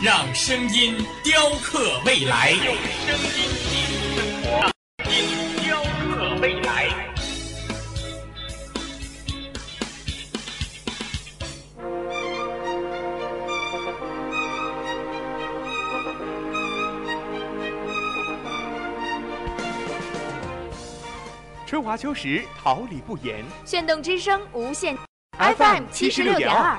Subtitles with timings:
[0.00, 0.94] 让声音
[1.24, 2.52] 雕刻未来。
[2.52, 2.72] 用
[3.04, 3.32] 声音
[3.66, 5.26] 记录生活，让声音
[5.64, 6.88] 雕刻未来。
[21.66, 23.44] 春华秋实，桃李不言。
[23.64, 24.96] 炫动之声，无限
[25.36, 26.78] FM 七十六点二。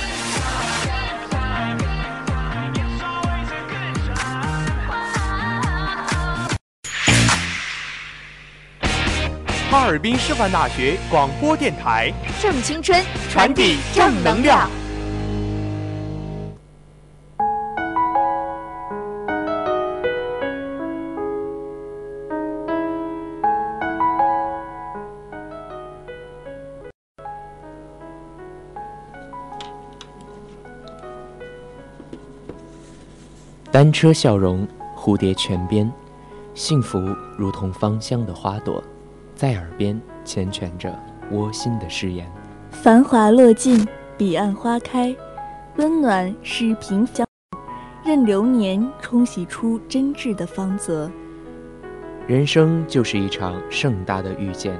[9.81, 14.69] 哈尔滨师范大学广播电台正青春，传递正能量。
[33.71, 35.91] 单车笑容，蝴蝶泉边，
[36.53, 36.99] 幸福
[37.35, 38.81] 如同芳香的花朵，
[39.41, 40.95] 在耳边缱绻着
[41.31, 42.31] 窝心的誓言。
[42.69, 45.15] 繁华落尽，彼岸花开，
[45.77, 47.25] 温暖是平江，
[48.05, 51.09] 任流年冲洗出真挚的芳泽。
[52.27, 54.79] 人生就是一场盛大的遇见，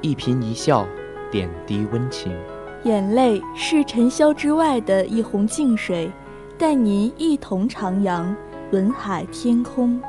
[0.00, 0.84] 一颦一笑，
[1.30, 2.36] 点滴温情。
[2.82, 6.10] 眼泪是尘嚣之外的一泓净水，
[6.58, 8.34] 带您一同徜徉
[8.72, 10.00] 文海天空。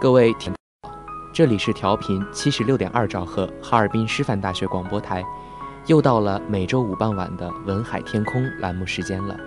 [0.00, 0.54] 各位听，
[1.30, 5.22] 这里是调频七十六点二兆赫哈尔滨师范大学广播台，
[5.86, 9.38] 又到了每周五傍晚的文海天空栏目时间了，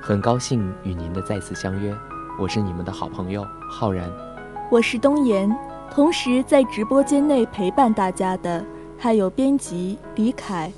[0.00, 1.94] 很高兴与您的再次相约，
[2.38, 4.10] 我是你们的好朋友浩然。
[4.70, 5.54] 我是东岩，
[5.92, 8.64] 同时在直播间内陪伴大家的
[8.98, 10.72] 还有编辑李凯、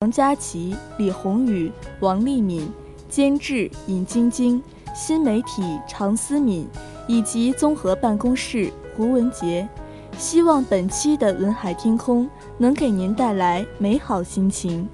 [0.00, 2.70] 王佳琪、李宏宇、王丽敏，
[3.08, 4.62] 监制尹晶晶，
[4.94, 6.68] 新媒体常思敏，
[7.08, 9.68] 以及综合办公室胡文杰。
[10.18, 12.28] 希望本期的文海天空
[12.58, 14.88] 能给您带来美好心情。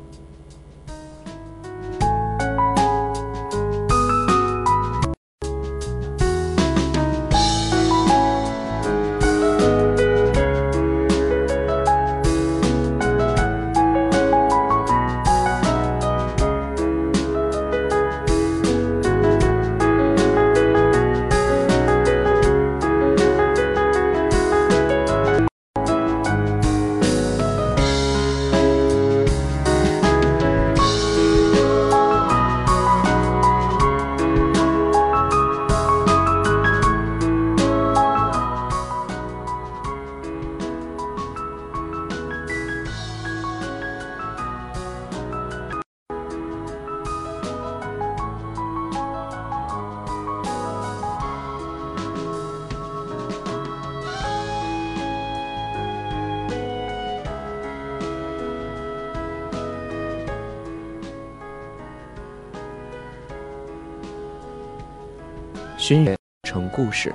[65.88, 66.14] 熏人
[66.46, 67.10] 成故事，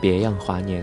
[0.00, 0.82] 别样华年，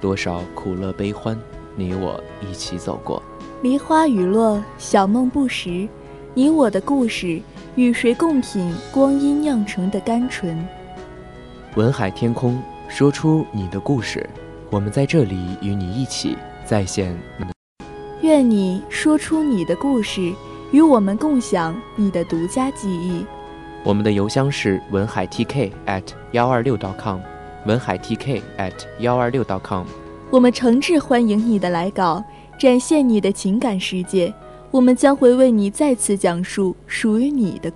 [0.00, 1.38] 多少苦乐悲欢，
[1.76, 3.22] 你我一起走过。
[3.62, 5.88] 梨花雨落，小梦不识，
[6.34, 7.40] 你我的故事，
[7.76, 10.66] 与谁共品光阴酿成的甘醇？
[11.76, 14.28] 文海天空，说出你的故事，
[14.68, 17.16] 我们在这里与你一起再现。
[18.22, 20.34] 愿你说出你的故事，
[20.72, 23.24] 与我们共享你的独家记忆。
[23.82, 27.18] 我们的邮箱是文海 TK at 幺二六 .com，
[27.64, 29.86] 文海 TK at 幺二六 .com。
[30.30, 32.22] 我们诚挚欢迎你的来稿，
[32.58, 34.32] 展现你的情感世界。
[34.70, 37.72] 我们将会为你再次讲述属于你的。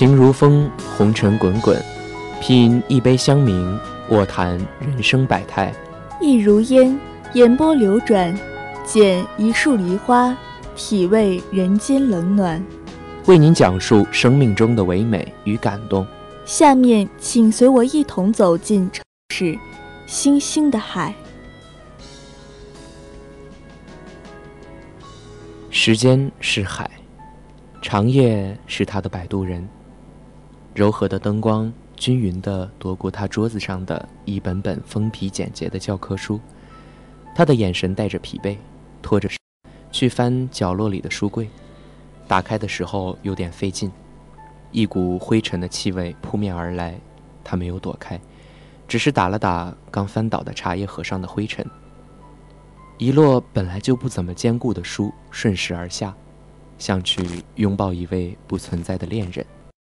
[0.00, 1.78] 情如风，红尘滚滚，
[2.40, 5.74] 品一杯香茗，卧谈人生百态。
[6.22, 6.98] 意如烟，
[7.34, 8.34] 眼波流转，
[8.86, 10.34] 剪一束梨花，
[10.74, 12.64] 体味人间冷暖。
[13.26, 16.06] 为您讲述生命中的唯美与感动。
[16.46, 19.04] 下面，请随我一同走进城
[19.34, 19.58] 市，
[20.06, 21.14] 星星的海。
[25.68, 26.90] 时间是海，
[27.82, 29.68] 长夜是他的摆渡人。
[30.80, 36.40] 柔和的灯光均匀地夺过他桌子上的一本本封皮简洁的教科书，
[37.34, 38.56] 他的眼神带着疲惫，
[39.02, 39.28] 拖着
[39.92, 41.46] 去翻角落里的书柜，
[42.26, 43.92] 打开的时候有点费劲，
[44.70, 46.98] 一股灰尘的气味扑面而来，
[47.44, 48.18] 他没有躲开，
[48.88, 51.62] 只是打了打刚翻倒的茶叶盒上的灰尘，
[52.96, 56.14] 一摞本来就不怎么坚固的书顺势而下，
[56.78, 57.22] 像去
[57.56, 59.44] 拥抱一位不存在的恋人。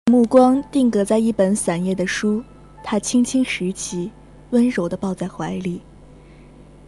[0.09, 2.43] 目光定格在一本散页的书，
[2.83, 4.09] 他轻轻拾起，
[4.49, 5.79] 温柔地抱在怀里。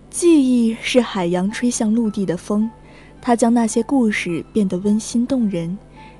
[0.09, 2.68] 记忆是海洋吹向陆地的风，
[3.21, 5.77] 它将那些故事变得温馨动人，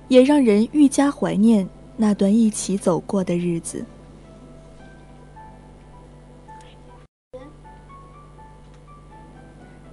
[0.10, 1.68] 也让人愈加怀念
[1.98, 3.84] 那段一起走过的日子。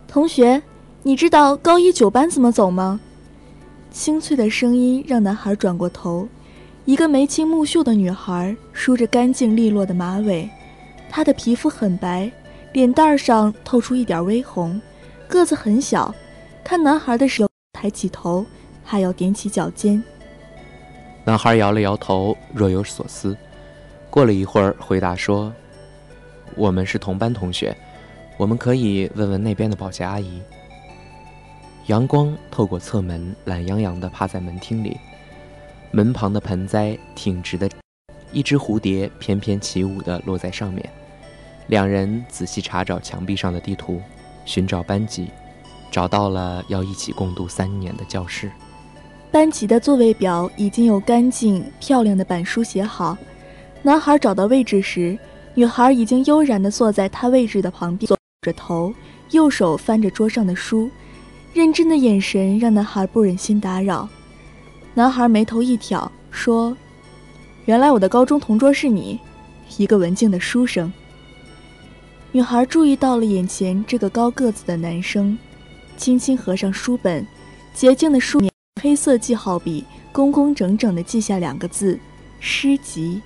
[0.07, 0.63] 同学，
[1.03, 3.01] 你知道高一九班怎么走吗？
[3.91, 6.29] 清脆的声音让男孩转过头。
[6.89, 10.49] 一个眉清目秀的女孩梳着干净利落的马尾，
[11.11, 12.33] 她的皮肤很白，
[12.73, 14.81] 脸蛋上透出一点微红，
[15.29, 16.15] 个子很小。
[16.65, 18.43] 看男孩的时候，抬起头，
[18.83, 20.03] 还要踮起脚尖。
[21.27, 23.37] 男孩摇了摇头，若有所思。
[24.09, 25.53] 过了一会儿，回答说
[26.57, 27.77] ：“我们是同班同学，
[28.39, 30.41] 我们可以问问那边的保洁阿姨。”
[31.85, 34.97] 阳光透过侧门，懒洋洋地趴在门厅里。
[35.91, 37.69] 门旁的盆栽挺直的，
[38.31, 40.89] 一只蝴蝶翩翩起舞地落在上面。
[41.69, 44.01] 两人仔细查找墙壁上的地图，
[44.45, 45.29] 寻找班级，
[45.91, 48.51] 找到了要一起共度三年的教室。
[49.31, 53.17] 班级的座位表已经有干净漂亮的板书写好。
[53.83, 55.19] 男孩找到位置时，
[55.55, 58.93] 女孩已经悠然地坐在他位置的旁边，坐着头，
[59.31, 60.91] 右手翻着桌上的书，
[61.55, 64.09] 认真的眼神让男孩不忍心打扰。
[64.99, 66.77] 男孩眉头一挑，说
[67.67, 69.17] ：“原来我的高中同桌是你，
[69.77, 70.93] 一个文静的书生。”
[72.33, 75.39] 女孩注意到了眼前这个高个子的男生，
[75.97, 77.25] 轻轻合上书本，
[77.73, 78.43] 洁净的书，
[78.83, 81.97] 黑色记号笔工工整整地记下两个字
[82.41, 83.23] ：“诗集。”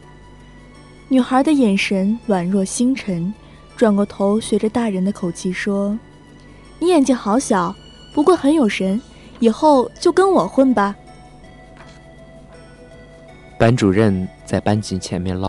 [1.09, 3.33] 女孩的眼神宛若星辰，
[3.79, 5.99] 转过头，学着大人的口气说
[6.79, 7.75] ：“你眼睛好小，
[8.13, 9.01] 不过很有神，
[9.39, 10.95] 以后就跟我混吧。”
[13.63, 15.49] 班主任在班级前面唠，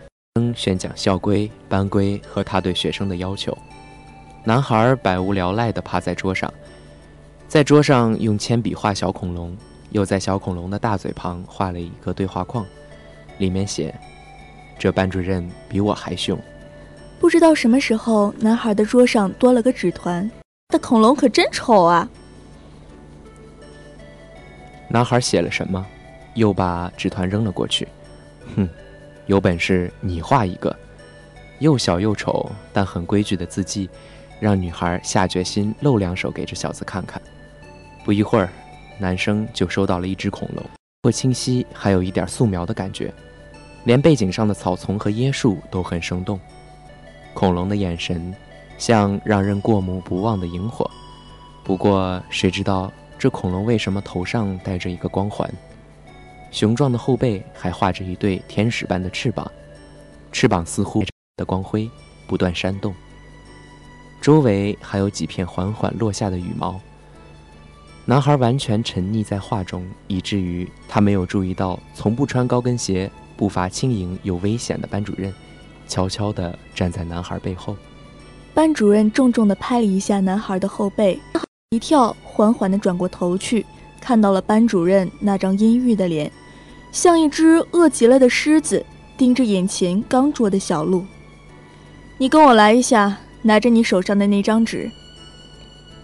[0.55, 3.57] 宣讲校规、班规和他对学生的要求。
[4.43, 6.53] 男孩百无聊赖地趴在桌上，
[7.47, 9.57] 在桌上用铅笔画小恐龙，
[9.89, 12.63] 又在小恐龙的大嘴旁画了一个对话框，
[13.39, 13.91] 里面写
[14.77, 16.39] ：“这班主任比我还凶。”
[17.19, 20.29] 不知道什么时候，男孩的桌上多了个纸团，
[20.67, 22.07] 的恐龙可真丑啊！
[24.87, 25.83] 男孩写了什么，
[26.35, 27.87] 又把纸团扔了过去。
[28.55, 28.69] 哼，
[29.25, 30.75] 有本事你画一个，
[31.59, 33.89] 又小又丑但很规矩的字迹，
[34.39, 37.21] 让女孩下决心露两手给这小子看看。
[38.03, 38.49] 不一会儿，
[38.99, 40.63] 男生就收到了一只恐龙，
[41.01, 43.13] 不清晰，还有一点素描的感觉，
[43.85, 46.39] 连背景上的草丛和椰树都很生动。
[47.33, 48.33] 恐龙的眼神，
[48.77, 50.89] 像让人过目不忘的萤火。
[51.63, 55.49] 不过，谁知道这恐龙为什么头上戴着一个光环？
[56.53, 59.51] 雄壮的后背还画着一对天使般的翅膀，
[60.31, 61.03] 翅膀似乎
[61.35, 61.89] 的光辉
[62.27, 62.93] 不断扇动。
[64.21, 66.79] 周围还有几片缓缓落下的羽毛。
[68.05, 75.33] 男孩完全沉溺在画中，以至于他没有注意到从不穿高跟鞋、步伐轻盈又危险的班主任，
[75.87, 77.75] 悄悄地站在男孩背后。
[78.53, 81.19] 班主任重重地拍了一下男孩的后背，
[81.71, 83.65] 一跳，缓缓地转过头去，
[83.99, 86.31] 看到了班主任那张阴郁的脸。
[86.93, 88.85] 像一只饿极了的狮子，
[89.17, 91.03] 盯着眼前刚捉的小鹿。
[92.19, 94.89] 你跟我来一下，拿着你手上的那张纸。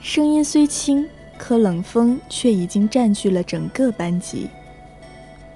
[0.01, 4.49] 声音虽轻，可冷风却已经占据了整个班级。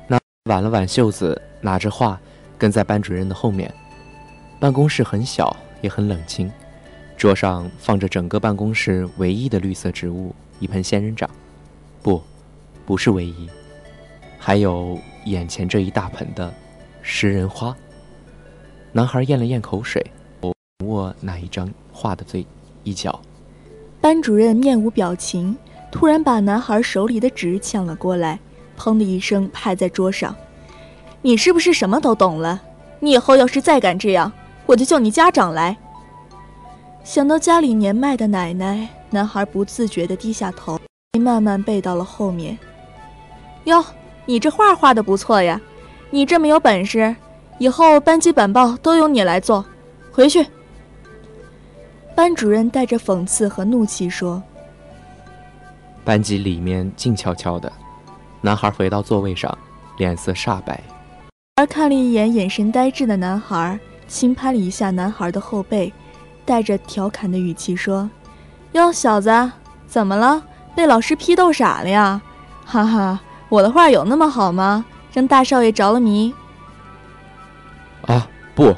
[0.08, 0.20] 那
[0.52, 2.20] 挽了挽袖子，拿着画，
[2.56, 3.74] 跟在班主任的后面。
[4.60, 6.50] 办公室很小，也很冷清。
[7.18, 11.28] 桌上放着整个办公室唯一的绿色植物——一盆仙人掌。
[12.04, 12.22] 不，
[12.86, 13.50] 不是唯一。
[14.38, 16.54] 还有眼前这一大盆的
[17.02, 17.76] 食人花。
[18.92, 20.06] 男孩咽了咽口水，
[20.86, 22.46] 握那一张画的最
[22.84, 23.20] 一角。
[24.00, 25.58] 班主任面无表情，
[25.92, 28.40] 突然把男孩手里的纸抢了过来，
[28.78, 30.36] 砰的一声拍在桌上。
[31.22, 32.62] 你是不是什么都懂了？
[33.00, 34.32] 你以后要是再敢这样，
[34.66, 35.78] 我就叫你家长来。
[37.04, 40.80] 想到家里年迈的奶奶，男孩不自觉地低下头，
[41.20, 42.58] 慢慢背到了后面。
[43.66, 43.84] 哟，
[44.26, 45.60] 你这画画的不错呀！
[46.10, 47.16] 你这么有本事，
[47.58, 49.66] 以后班级板报都由你来做。
[50.12, 50.46] 回去。
[52.16, 54.42] 班主任带着讽刺和怒气说
[56.06, 57.72] ：“班级里面静悄悄的。”
[58.42, 59.58] 男孩回到座位上，
[59.98, 60.80] 脸色煞白。
[61.56, 65.92] 而看了一眼眼神呆滞的男孩，轻拍了一下男孩的后背，
[66.46, 68.10] 带着调侃的语气说
[68.74, 69.52] ：“哟，小子，
[69.88, 70.44] 怎么了？
[70.76, 72.22] 被老师批斗傻了呀？
[72.66, 73.20] 哈哈，
[73.54, 74.84] 我的画有那么好吗？
[75.14, 76.34] 让大少爷着了迷？”
[78.02, 78.76] 啊，不！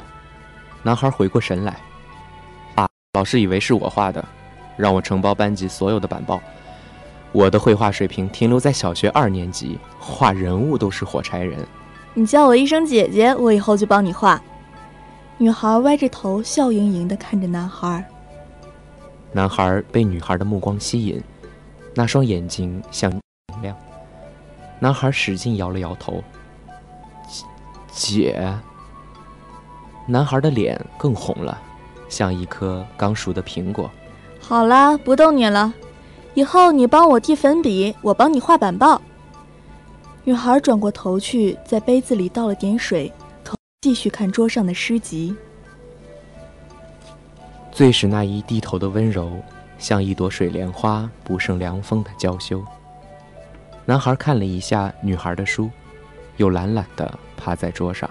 [0.82, 1.80] 男孩回过神来，
[2.74, 4.22] 啊，老师以为是我画的，
[4.76, 6.38] 让我承包班级所有的板报。
[7.32, 11.66] 我的绘画水平停留在小学二年级，画人物都是火柴人。
[12.12, 14.38] 你叫我一声姐姐，我以后就帮你画。
[15.38, 18.04] 女孩歪着头，笑盈盈地看着男孩。
[19.32, 21.18] 男孩被女孩的目光吸引，
[21.94, 23.10] 那双眼睛像。
[24.78, 26.22] 男孩使劲摇了摇头。
[27.90, 28.54] 姐。
[30.06, 31.58] 男孩的脸更红了，
[32.08, 33.90] 像一颗刚熟的苹果。
[34.40, 35.74] 好啦，不逗你了，
[36.34, 39.02] 以后你帮我递粉笔，我帮你画板报。
[40.22, 45.34] 女孩转过头去，在杯子里倒了点水，头继续看桌上的诗集。
[47.72, 49.32] 最使那一低头的温柔，
[49.78, 52.62] 像一朵水莲花不胜凉风的娇羞。
[53.88, 55.70] 男孩看了一下女孩的书，
[56.38, 58.10] 又懒懒地趴在桌上。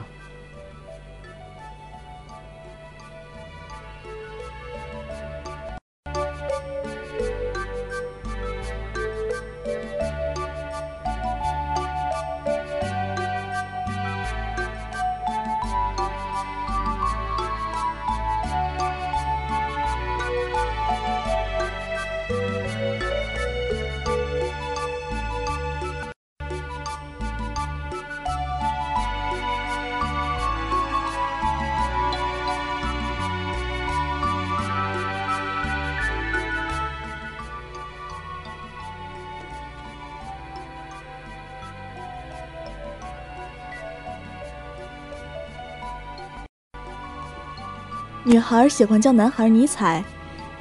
[48.28, 50.04] 女孩喜欢叫男孩尼采，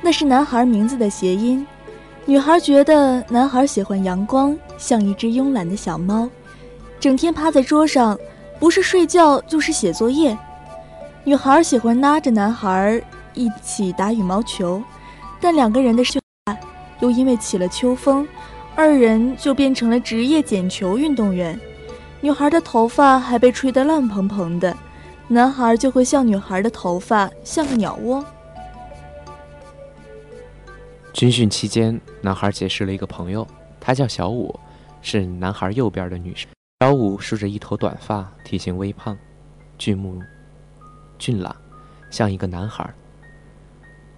[0.02, 1.66] 那是男孩名字的谐音。
[2.26, 6.28] 女孩觉得男孩喜欢阳光，像一只慵懒的小猫，
[7.00, 8.18] 整天趴在桌上，
[8.61, 10.37] 不是睡觉就是写作业。
[11.25, 13.02] 女孩喜欢拉着男孩
[13.33, 14.83] 一起打羽毛球，
[15.40, 16.21] 但两个人的事
[17.00, 18.28] 又因为起了秋风，
[18.75, 21.59] 二人就变成了职业捡球运动员。
[22.21, 24.76] 女孩的头发还被吹得乱蓬蓬的。
[25.28, 28.25] 男孩就会像女孩的头发像个鸟窝。
[31.12, 33.47] 军训期间，男孩结识了一个朋友，
[33.81, 34.54] 他叫小五，
[35.00, 36.49] 是男孩右边的女生。
[36.81, 39.16] 小五梳着一头短发，体型微胖，
[39.78, 40.21] 俊目
[41.19, 41.54] 俊朗，
[42.11, 42.93] 像一个男孩。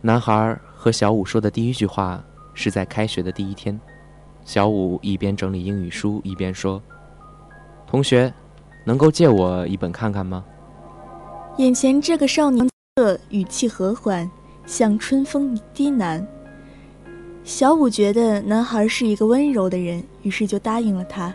[0.01, 2.23] 男孩和小五说的第一句话
[2.55, 3.79] 是在开学的第一天。
[4.45, 6.83] 小五一边整理英语书，一边说
[7.87, 8.33] ：“同学，
[8.85, 10.45] 能够借我一本看看吗？”
[11.59, 14.31] 眼前这个少年的语气和缓，
[14.67, 16.23] 像春风低喃。
[17.45, 21.35] 小五觉得男孩是一个温柔的人，于是就答应了他。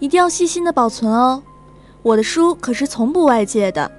[0.00, 1.42] 一定要细心的保存哦，
[2.02, 3.90] 我的书可是从不外借的。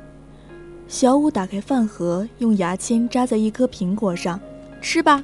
[0.88, 4.40] 小五打开饭盒，用牙签扎在一颗苹果上，
[4.82, 5.24] 吃吧。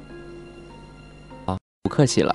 [1.44, 2.34] 啊，不客气了。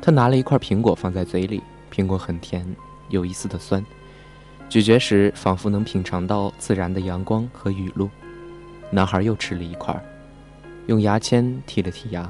[0.00, 1.60] 他拿了一块苹果放在嘴里，
[1.92, 2.64] 苹果很甜，
[3.08, 3.84] 有一丝的酸。
[4.68, 8.10] 咀嚼时，仿佛能品尝到自然的阳光和雨露。
[8.90, 9.98] 男孩又吃了一块，
[10.86, 12.28] 用牙签剔了剔牙。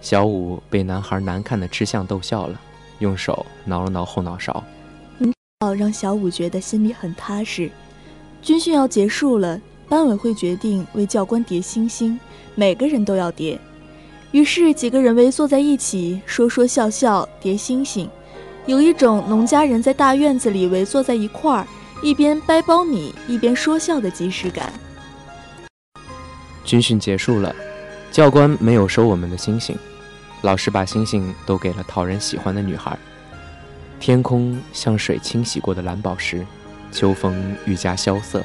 [0.00, 2.60] 小五被男孩难看的吃相逗笑了，
[2.98, 4.62] 用手挠了挠后脑勺。
[5.78, 7.70] 让小五觉得心里很踏实。
[8.42, 12.18] 军训要结束了，班委会决定为教官叠星星，
[12.54, 13.58] 每个人都要叠。
[14.32, 18.08] 于是几个人围坐在一起，说说笑笑，叠星星。
[18.64, 21.66] 有一种农家人在大院子里围坐在一块儿，
[22.00, 24.72] 一边掰苞米一边说笑的即视感。
[26.64, 27.54] 军训结束了，
[28.12, 29.76] 教官没有收我们的星星，
[30.42, 32.96] 老师把星星都给了讨人喜欢的女孩。
[33.98, 36.46] 天空像水清洗过的蓝宝石，
[36.92, 38.44] 秋风愈加萧瑟。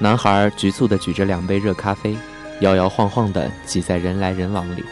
[0.00, 2.16] 男孩局促地举着两杯热咖啡，
[2.60, 4.84] 摇摇晃晃地挤在人来人往里。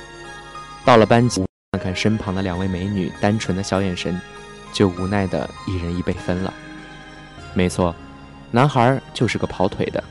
[0.85, 1.45] 到了班级，
[1.77, 4.19] 看看身旁的两位美女单纯的小眼神，
[4.73, 6.51] 就无奈地一人一杯分了。
[7.53, 7.95] 没错，
[8.51, 10.03] 男孩就是个跑腿的。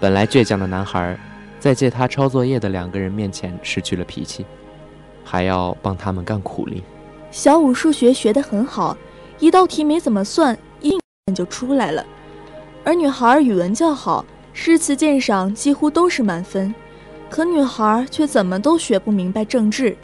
[0.00, 1.18] 本来倔强的男孩，
[1.60, 4.46] 在借他抄作业的两个人面前失去了脾气，
[5.22, 6.82] 还要帮他们干苦力。
[7.30, 8.96] 小五数学学得很好，
[9.38, 12.02] 一道题没怎么算，一眼就出来了。
[12.84, 14.24] 而女孩语文较好，
[14.54, 16.74] 诗词鉴赏几乎都是满分。
[17.28, 19.94] 可女孩却怎么都学不明白政治。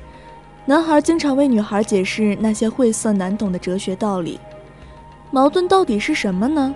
[0.65, 4.39] 男孩经常为女孩解释那些晦涩难懂的哲学道理。
[5.33, 6.73] 矛盾到底是什么呢？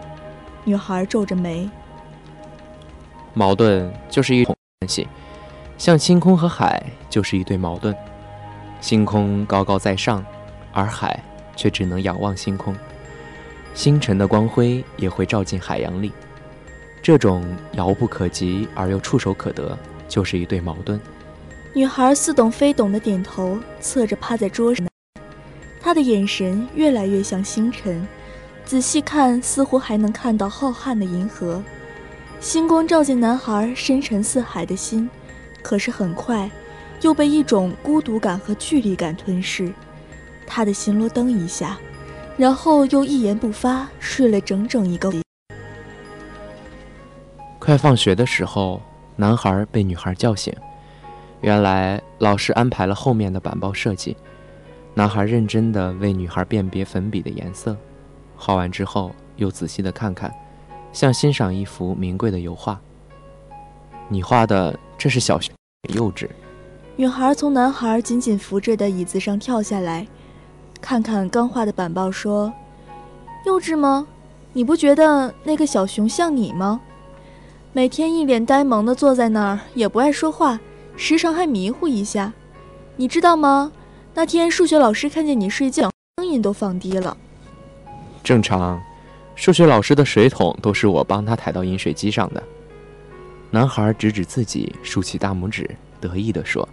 [0.65, 1.71] 女孩皱着眉。
[3.33, 5.07] 矛盾就是一种关系，
[5.79, 7.95] 像星空和海就是一对矛盾。
[8.81, 10.25] 星空高高在上，
[10.73, 11.23] 而海
[11.55, 12.75] 却只能仰望星空。
[13.73, 16.11] 星辰的光辉也会照进海洋里。
[17.03, 17.45] 这种
[17.75, 21.01] 遥不可及而又触手可得，就是一对矛盾。
[21.77, 24.89] 女孩似懂非懂的点头，侧着趴在桌上，
[25.79, 28.09] 她的眼神越来越像星辰，
[28.65, 31.63] 仔细看似乎还能看到浩瀚的银河。
[32.41, 35.11] 星光照进男孩深沉似海的心，
[35.61, 36.51] 可是很快，
[37.03, 39.71] 又被一种孤独感和距离感吞噬。
[40.47, 41.77] 他的心咯噔一下，
[42.39, 45.13] 然后又一言不发，睡了整整一个。
[47.59, 48.81] 快放学的时候，
[49.15, 50.51] 男孩被女孩叫醒。
[51.47, 54.17] 原来老师安排了后面的板报设计。
[54.95, 57.77] 男孩认真地为女孩辨别粉笔的颜色，
[58.37, 60.29] 画完之后又仔细地看看。
[60.93, 62.81] 像欣赏一幅名贵的油画。
[64.09, 65.53] 你画的这是小学
[65.95, 66.29] 幼稚。
[66.97, 70.05] 女孩从男孩紧紧扶着的椅子上跳下来，
[70.81, 72.53] 看看刚画的板报，说
[73.47, 74.09] ：“幼稚吗？
[74.53, 76.81] 你不觉得那个小熊像你吗？
[77.73, 80.59] 每天一脸呆萌的坐在那儿，也不爱说话，
[80.97, 82.33] 时常还迷糊一下。
[82.97, 83.71] 你知道吗？
[84.15, 87.17] 那天数学老师看见你睡觉，声音都放低了。
[88.25, 88.81] 正常。”
[89.37, 92.43] 数学老师的水桶都是我帮他抬到饮水机上的。
[93.51, 95.69] 男孩指指自己，竖起大拇指，
[96.01, 96.67] 得意地说：“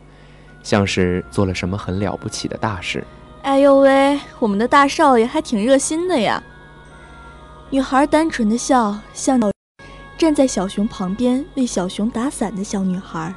[0.64, 3.04] 像是做了什么很了不起的大事。”
[3.44, 6.42] 哎呦喂，我们的大少爷还挺热心的呀。
[7.70, 9.38] 女孩单纯的笑，像
[10.18, 13.36] 站在小熊旁边为小熊打伞的小女孩。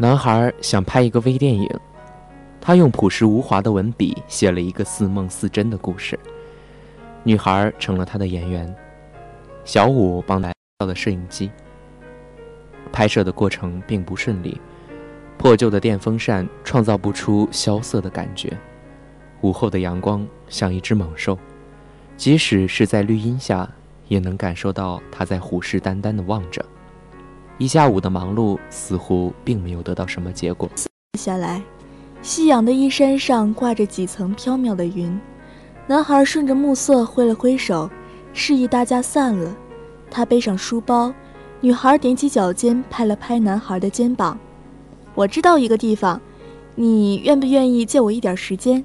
[0.00, 1.68] 男孩想拍一个微电影，
[2.60, 6.16] 他用朴实无华的文笔写了一个似梦似真的故事。
[7.24, 8.72] 女孩成了他的演员，
[9.64, 11.50] 小五帮来到了摄影机。
[12.92, 14.60] 拍摄的过程并不顺利，
[15.36, 18.56] 破旧的电风扇创造不出萧瑟的感觉。
[19.40, 21.36] 午后的阳光像一只猛兽，
[22.16, 23.68] 即使是在绿荫下，
[24.06, 26.64] 也能感受到它在虎视眈眈地望着。
[27.58, 30.70] 一下午的忙碌似乎并没有得到什么结果。
[31.18, 31.60] 下来，
[32.22, 35.20] 夕阳的衣衫上挂着几层飘渺的云。
[35.88, 37.90] 男孩顺着暮色挥了挥手，
[38.32, 39.56] 示意大家散了。
[40.10, 41.12] 他背上书包，
[41.60, 44.38] 女孩踮起脚尖拍了拍男孩的肩膀
[45.16, 46.20] ：“我知道一个地方，
[46.76, 48.84] 你愿不愿意借我一点时间？”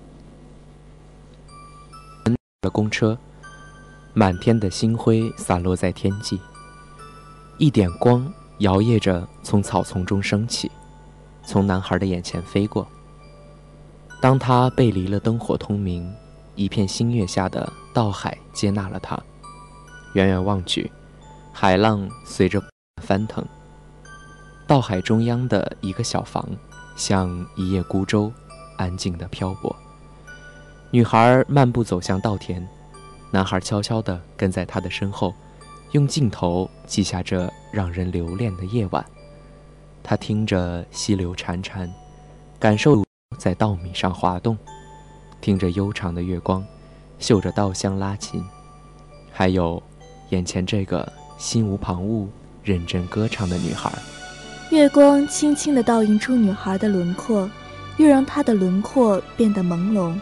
[2.61, 3.15] 的公车，
[4.13, 6.39] 满天的星辉洒落在天际，
[7.59, 8.33] 一点光。
[8.63, 10.71] 摇曳着从草丛中升起，
[11.45, 12.87] 从男孩的眼前飞过。
[14.21, 16.09] 当他背离了灯火通明，
[16.55, 19.21] 一片星月下的道海接纳了他。
[20.13, 20.89] 远远望去，
[21.51, 22.63] 海浪随着
[23.01, 23.45] 翻腾。
[24.65, 26.47] 道海中央的一个小房，
[26.95, 28.31] 像一叶孤舟，
[28.77, 29.75] 安静的漂泊。
[30.89, 32.65] 女孩漫步走向稻田，
[33.29, 35.33] 男孩悄悄地跟在她的身后，
[35.93, 39.05] 用镜头记下这让人留恋的夜晚。
[40.01, 41.87] 他听着溪流潺潺，
[42.59, 43.03] 感受
[43.37, 44.57] 在稻米上滑动，
[45.39, 46.65] 听着悠长的月光，
[47.19, 48.43] 嗅着稻香拉琴，
[49.31, 49.81] 还有
[50.29, 52.27] 眼前这个心无旁骛、
[52.63, 53.91] 认真歌唱的女孩。
[54.71, 57.47] 月光轻轻地倒映出女孩的轮廓，
[57.97, 60.19] 又让她的轮廓变得朦胧。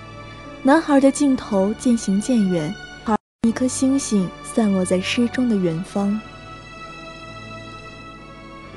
[0.64, 2.76] 男孩的镜头渐行渐远，
[3.48, 6.22] 一颗星星散落在诗中的远方。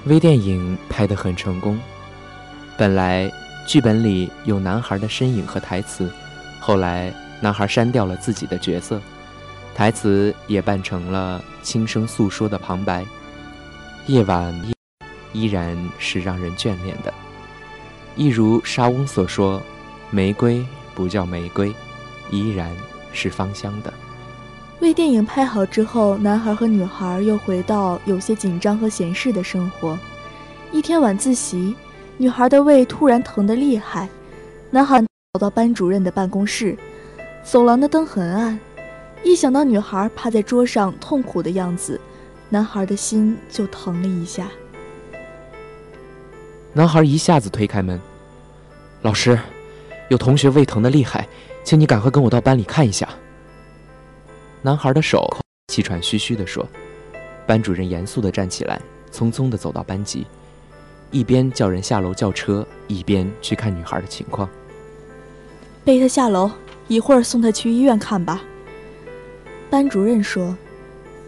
[0.07, 1.79] 微电影拍得很成功。
[2.79, 3.31] 本来
[3.67, 6.11] 剧本里有男孩的身影和台词，
[6.61, 8.99] 后来男孩删掉了自己的角色，
[9.75, 13.05] 台词也扮成了轻声诉说的旁白。
[14.07, 14.59] 夜晚
[15.35, 17.13] 依然是让人眷恋的，
[18.17, 19.63] 一如莎翁所说
[20.09, 21.71] ：“玫瑰不叫玫瑰，
[22.31, 22.75] 依然
[23.13, 23.93] 是芳香的。”
[24.85, 29.99] 微电影拍好之后，男孩和女孩又回到有些紧张和闲适的生活。
[30.73, 31.75] 一天晚自习，
[32.19, 34.07] 女孩的胃突然疼得厉害，
[34.71, 35.01] 男孩
[35.33, 36.77] 跑到班主任的办公室。
[37.43, 38.61] 走廊的灯很暗，
[39.23, 41.99] 一想到女孩趴在桌上痛苦的样子，
[42.51, 44.49] 男孩的心就疼了一下。
[46.75, 47.99] 男孩一下子推开门
[49.01, 49.39] ：“老师，
[50.11, 51.27] 有同学胃疼得厉害，
[51.65, 53.09] 请你赶快跟我到班里看一下。”
[54.65, 55.29] 男孩的手
[55.69, 56.67] 气喘吁吁地说
[57.47, 58.81] ：“班主任严肃地站起来，
[59.13, 60.27] 匆匆地走到班级，
[61.11, 64.49] 一边叫人下楼叫车，一边去看女孩的情况。
[65.85, 66.51] 背他下楼，
[66.89, 68.43] 一会儿送他去医院看吧。”
[69.69, 70.57] 班主任说：“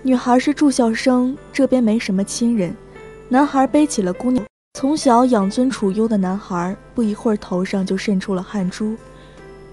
[0.00, 2.74] 女孩是住校生，这边没什么亲人。”
[3.28, 4.42] 男孩背起了姑娘。
[4.78, 8.96] 从小养尊处优的男孩，不一会儿头上就渗出了汗珠。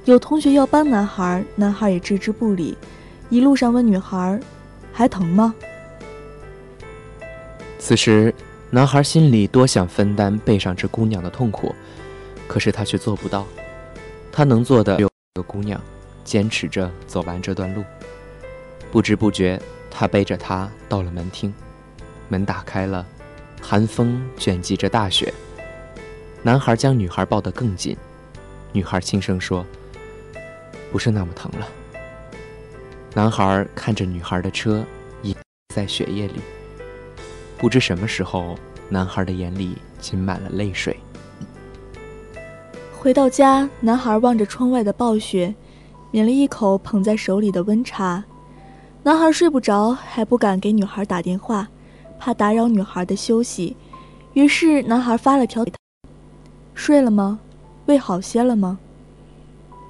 [0.03, 2.77] 有同学要帮男孩，男孩也置之不理。
[3.33, 4.39] 一路上问女孩
[4.93, 5.55] ：“还疼吗？”
[7.79, 8.31] 此时，
[8.69, 11.73] 男孩心里多想分担背上这姑娘的痛苦，
[12.47, 13.47] 可是他却做不到。
[14.31, 15.81] 他能做的，有个姑娘，
[16.23, 17.83] 坚持着走完这段路。
[18.91, 21.51] 不知不觉，他背着她到了门厅，
[22.29, 23.03] 门打开了，
[23.59, 25.33] 寒风卷积着大雪。
[26.43, 27.97] 男孩将女孩抱得更紧，
[28.71, 29.65] 女孩轻声说
[30.93, 31.67] ：“不是那么疼了。”
[33.15, 34.83] 男孩看着女孩的车，
[35.21, 35.35] 倚
[35.75, 36.41] 在雪夜里。
[37.59, 38.55] 不知什么时候，
[38.89, 40.97] 男孩的眼里噙满了泪水。
[42.97, 45.53] 回到家，男孩望着窗外的暴雪，
[46.09, 48.23] 抿了一口捧在手里的温茶。
[49.03, 51.67] 男孩睡不着，还不敢给女孩打电话，
[52.17, 53.77] 怕打扰女孩的休息。
[54.33, 55.63] 于是，男孩发了条
[56.73, 57.39] ：“睡了吗？
[57.85, 58.79] 胃好些了吗？”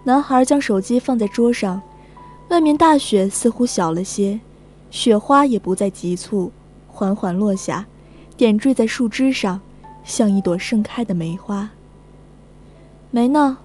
[0.04, 1.82] 男孩将手机放在桌上。
[2.54, 4.40] 外面大雪似乎小了些，
[4.92, 6.52] 雪花也不再急促，
[6.88, 7.84] 缓缓落下，
[8.38, 9.60] 点缀在树枝上，
[10.04, 11.68] 像一朵盛开的梅花。
[13.10, 13.58] 没呢，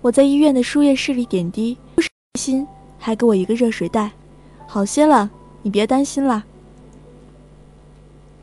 [0.00, 1.76] 我在医院的输液室里点滴，
[2.38, 2.66] 心
[2.98, 4.10] 还给我一个热水袋，
[4.66, 5.28] 好些了，
[5.60, 6.42] 你别担心啦。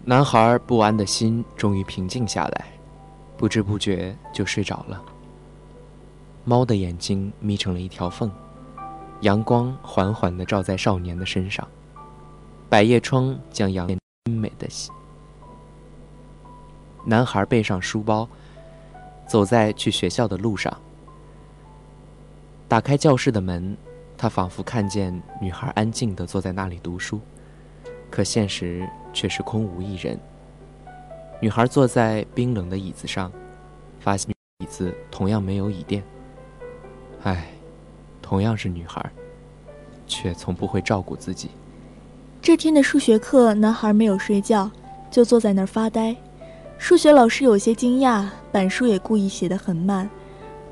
[0.06, 2.66] 男孩不安的心终于平静下来，
[3.36, 5.02] 不知不觉就睡着了。
[6.46, 8.32] 猫的眼睛眯成了一条缝。
[9.22, 11.68] 阳光缓缓地照在少年的身上，
[12.70, 13.88] 百叶窗将阳
[14.26, 14.68] 美的。
[17.04, 18.30] 男孩背上书包，
[19.28, 20.72] 走在去学校的路上。
[22.68, 23.76] 打开教室的门，
[24.18, 27.20] 他仿佛看见女孩安静地坐在那里读书，
[28.12, 30.20] 可现实却是空无一人。
[31.42, 33.32] 女孩坐在冰冷的椅子上，
[34.00, 36.04] 发现椅子同样没有椅垫。
[37.24, 37.48] 唉。
[38.28, 39.10] 同样是女孩，
[40.06, 41.50] 却从不会照顾自己。
[42.42, 44.70] 这天的数学课，男孩没有睡觉，
[45.10, 46.14] 就坐在那儿发呆。
[46.78, 50.10] 数学老师有些惊讶，板书也故意写得很慢。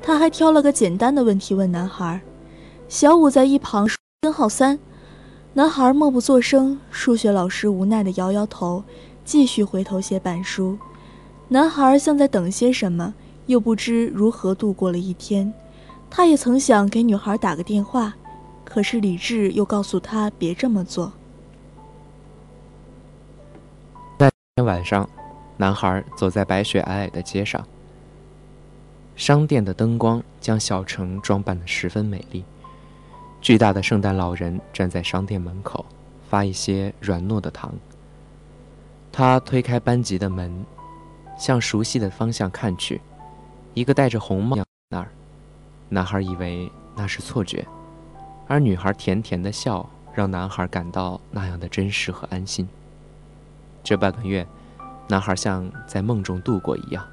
[0.02, 2.20] 他还挑了个简单的问题问男孩。
[2.90, 3.88] 小五在一旁
[4.20, 4.78] 根号三。
[5.54, 6.78] 男孩默不作声。
[6.90, 8.84] 数学老师无奈地摇摇头，
[9.24, 10.76] 继续回头写板书。
[11.48, 13.14] 男孩像在等些什么，
[13.46, 15.50] 又不知如何度过了一天。
[16.10, 18.14] 他也曾想给女孩打个电话，
[18.64, 21.12] 可是理智又告诉他别这么做。
[24.18, 25.08] 那天晚上，
[25.58, 27.62] 男孩走在白雪皑皑的街上，
[29.14, 32.44] 商店的灯光将小城装扮得十分美丽。
[33.42, 35.84] 巨大的圣诞老人站在商店门口，
[36.28, 37.74] 发一些软糯的糖。
[39.12, 40.64] 他推开班级的门，
[41.38, 43.00] 向熟悉的方向看去，
[43.74, 44.56] 一个戴着红帽
[44.88, 45.08] 那儿。
[45.88, 47.66] 男孩以为那是错觉，
[48.48, 52.68] 而女孩甜甜的笑让男孩感到那样的真实和安心。
[53.84, 54.46] 这半个月，
[55.08, 57.04] 男孩像在梦中度过一样。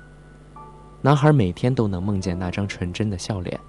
[1.01, 3.59] 男孩每天都能梦见那张纯真的笑脸。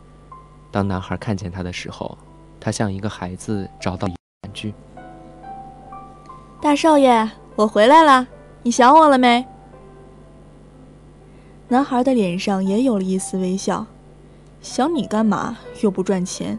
[0.70, 2.16] 当男孩看见他的时候，
[2.58, 4.72] 他像一个孩子找到玩具。
[6.62, 8.26] 大少爷，我回来了，
[8.62, 9.44] 你想我了没？
[11.68, 13.86] 男孩的脸上也有了一丝微笑。
[14.64, 15.58] 想你干嘛？
[15.82, 16.58] 又不赚钱。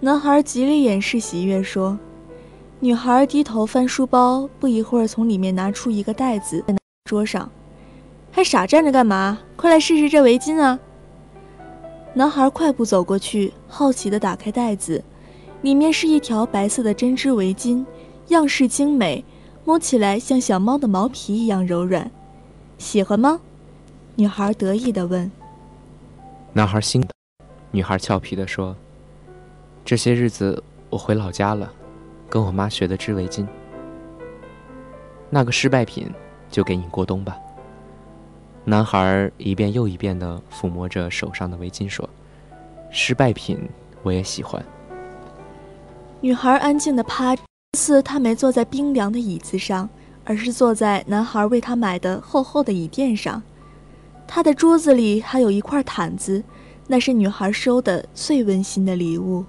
[0.00, 1.98] 男孩极力掩饰喜悦说。
[2.80, 6.76] 女孩低头翻书包，不一会儿从里面拿出一个袋子，在
[7.06, 7.50] 桌上。
[8.30, 9.38] 还傻站着干嘛？
[9.56, 10.78] 快来试试这围巾啊！
[12.12, 15.02] 男孩快步走过去，好奇地打开袋子，
[15.62, 17.86] 里面是一条白色的针织围巾，
[18.28, 19.24] 样式精美，
[19.64, 22.10] 摸起来像小猫的毛皮一样柔软。
[22.76, 23.40] 喜欢吗？
[24.16, 25.30] 女孩得意地问。
[26.54, 27.10] 男孩心疼，
[27.70, 28.76] 女孩俏皮地说
[29.86, 31.72] ：“这些日子我回老家了，
[32.28, 33.46] 跟我妈学的织围巾。
[35.30, 36.12] 那个失败品
[36.50, 37.38] 就给你过冬吧。”
[38.66, 42.06] 男孩一遍又一遍地抚摸着手上的围巾，说
[42.92, 43.58] ：“失败品
[44.02, 44.62] 我也喜欢。”
[46.20, 47.42] 女孩安静地趴，这
[47.78, 49.88] 次她没坐在冰凉的椅子上，
[50.22, 53.42] 而是坐在男孩为她买的厚厚的椅垫上。
[54.26, 56.42] 他的桌子里还有一块毯子，
[56.86, 59.44] 那是女孩收的最温馨的礼物。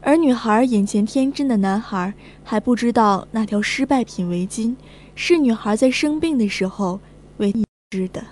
[0.00, 2.14] 而女孩眼前天真的男孩
[2.44, 4.74] 还不知道，那条失败品围巾
[5.14, 7.00] 是女孩在生病的时候
[7.38, 8.24] 为你织的。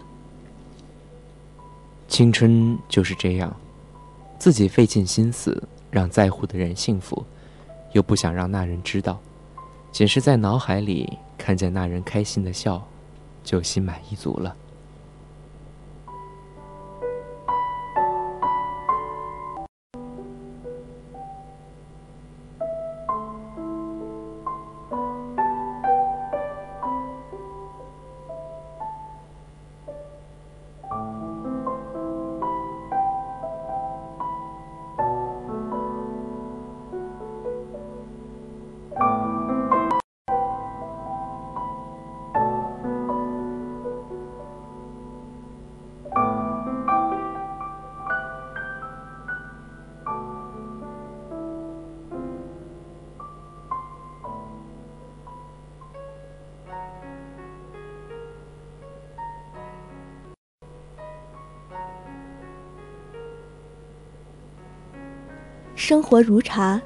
[2.07, 3.55] 青春就是这样，
[4.39, 5.61] 自己费尽心思
[5.91, 7.25] 让在乎的人幸福，
[7.93, 9.19] 又不想让那人知道，
[9.91, 12.87] 仅是在脑海里看见那人开心的笑，
[13.43, 14.55] 就心满意足了。
[65.85, 66.81] 生活如茶，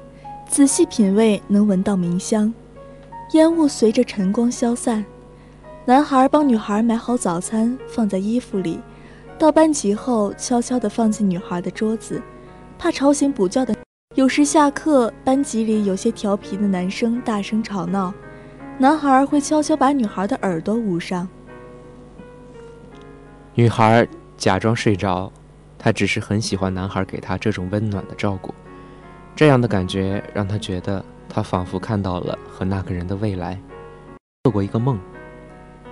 [0.45, 2.53] 仔细品味能闻到茗香。
[3.31, 5.05] 烟雾随着晨光消散。
[5.85, 8.77] 男孩帮女孩买好早餐，放在衣服里。
[9.37, 12.21] 到班级后，悄悄地放进女孩的桌子，
[12.77, 13.73] 怕吵醒补觉的。
[14.15, 18.13] 有时下课，班级里有些调皮的男生大声吵闹，
[18.77, 21.25] 男孩会悄悄把女孩的耳朵捂上。
[23.55, 25.31] 女孩假装睡着，
[25.77, 28.53] 她只是很喜欢男孩给她这种温暖的照顾。
[29.39, 33.57] 这样的感觉让他觉得，他仿佛看到了和那个人的未来。
[34.43, 34.99] 做过一个梦，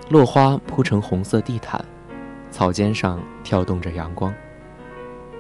[0.10, 1.80] 落花铺成红色地毯，
[2.52, 4.34] 草尖上跳动着阳光。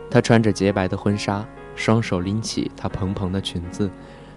[0.09, 3.91] 她穿着洁白的婚纱，双手拎起她蓬蓬的裙子，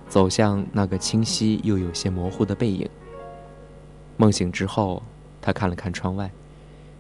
[0.09, 2.91] 走向那个清晰又有些模糊的背影。
[4.17, 5.01] 梦醒之后，
[5.41, 6.29] 他看了看窗外，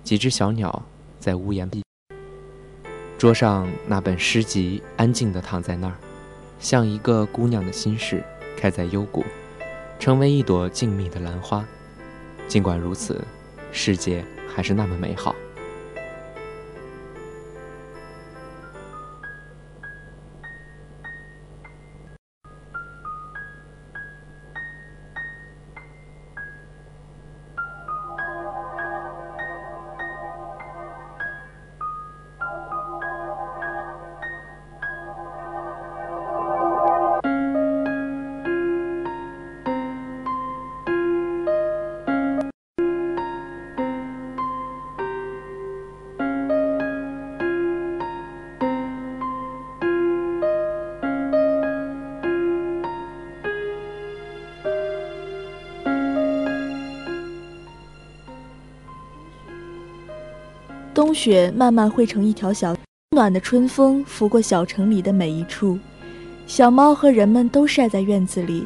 [0.04, 0.84] 几只小鸟
[1.18, 1.82] 在屋檐壁。
[3.18, 5.94] 桌上那本诗集安静地躺在那儿。
[6.60, 8.22] 像一个姑娘的心事，
[8.56, 9.24] 开在幽谷，
[9.98, 11.64] 成为一朵静谧的兰花。
[12.46, 13.24] 尽管如此，
[13.72, 15.34] 世界还是那么美好。
[61.10, 62.72] 冬雪慢慢汇成一条小，
[63.16, 65.76] 暖的春风拂过小城里的每一处，
[66.46, 68.64] 小猫和人们都晒在院子里。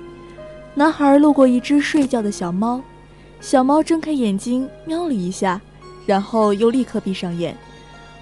[0.74, 2.82] 男孩路过一只睡觉的小猫，
[3.40, 5.58] 小猫睁开眼睛喵了一下，
[6.04, 7.56] 然后又立刻闭上眼。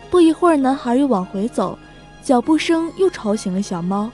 [0.08, 1.76] 不一会儿，男孩又往回走，
[2.22, 4.08] 脚步声又吵醒了小猫。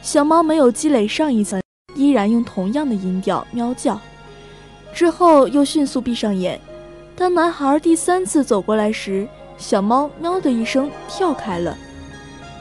[0.00, 1.60] 小猫没有积累上一层，
[1.94, 4.00] 依然用同样的音调喵叫，
[4.94, 6.58] 之后又迅速闭上眼。
[7.14, 9.28] 当男孩第三次走过来时，
[9.62, 11.78] 小猫喵的一声跳开了。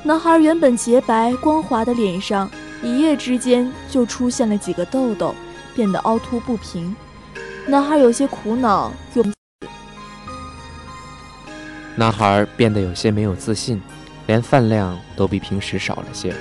[0.03, 2.49] 男孩原本洁白光滑的脸上，
[2.83, 5.33] 一夜之间就出现了几个痘痘，
[5.75, 6.95] 变得凹凸不平。
[7.65, 9.25] 男孩有些苦恼，又
[11.95, 13.81] 男孩变得有些没有自信，
[14.27, 16.33] 连饭量都比平时少了些。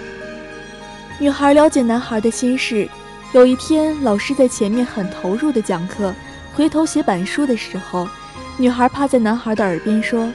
[1.19, 2.87] 女孩了解男孩的心事。
[3.33, 6.13] 有一天，老师在前面很投入的讲课，
[6.55, 8.09] 回头写板书的时候，
[8.57, 10.29] 女孩趴在男孩的耳边说：“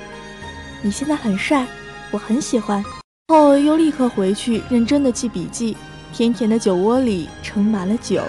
[0.85, 1.65] 你现在很帅，
[2.11, 2.85] 我很喜欢。”
[3.29, 5.75] 后又立刻回去认真的记笔记。
[6.13, 8.21] 甜甜的酒窝里盛满了酒。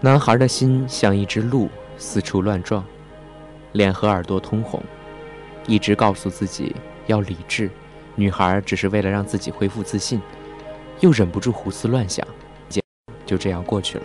[0.00, 2.82] 男孩的心像一只鹿，四处乱撞，
[3.72, 4.80] 脸和耳朵通红，
[5.66, 6.74] 一直告诉自己
[7.08, 7.68] 要理智。
[8.14, 10.18] 女孩只是为了让自己恢复自信，
[11.00, 12.24] 又忍不住胡思乱想，
[13.26, 14.04] 就这样过去了。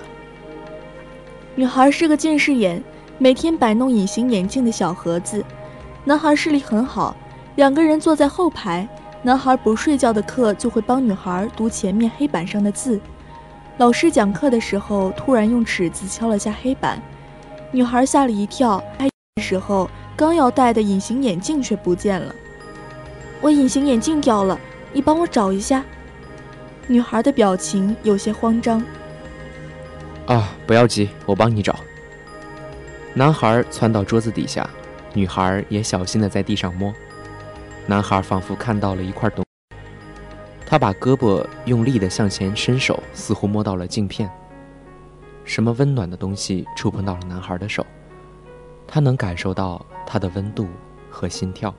[1.53, 2.83] 女孩是个近视眼，
[3.19, 5.45] 每天摆弄隐形眼镜的小盒子。
[6.08, 7.15] 男孩视力很好，
[7.56, 8.88] 两个人坐在后排，
[9.24, 13.02] 男孩不睡觉的课就会帮女孩读前面黑板上的字。
[13.78, 17.02] 老师讲课的时候突然用尺子敲了下黑板，
[17.72, 22.34] 女孩吓了一跳，拍的时候刚要戴的隐形眼镜却不见了。
[23.41, 24.60] 我隐形眼镜掉了，
[24.94, 25.84] 你帮我找一下。
[26.88, 28.82] 女孩的表情有些慌张。
[30.28, 31.76] 啊，不要急，我帮你找。
[33.15, 34.70] 男孩窜到桌子底下，
[35.15, 36.93] 女孩也小心地在地上摸。
[37.88, 39.45] 男孩仿佛看到了一块东，
[40.65, 44.30] 他把胳膊用力地向前伸手，似乎摸到了镜片。
[45.45, 47.86] 什么温暖的东西触碰到了男孩的手，
[48.86, 50.67] 他能感受到它的温度
[51.10, 51.73] 和心跳。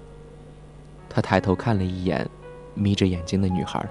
[1.11, 2.27] 他抬头看了一眼，
[2.73, 3.87] 眯着眼睛的女孩。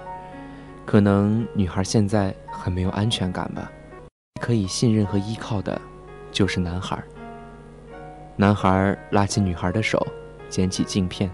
[0.84, 3.70] 可能女孩现在很没有安全感吧。
[4.40, 5.80] 可以信任和依靠的，
[6.32, 7.00] 就是男孩。
[8.38, 10.06] 男孩拉起女孩的手，
[10.50, 11.30] 捡起镜片，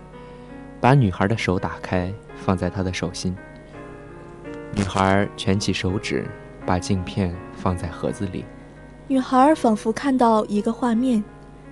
[0.81, 3.35] 把女孩的手打开，放在她的手心。
[4.77, 6.25] 女孩蜷起手指，
[6.65, 8.45] 把镜片放在盒子里。
[9.09, 11.23] 女孩仿佛看到一个画面，